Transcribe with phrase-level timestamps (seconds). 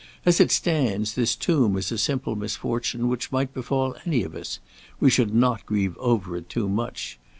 [0.25, 4.57] "As it stands, this tomb is a simple misfortune which might befall any of us;
[4.99, 7.19] we should not grieve over it too much.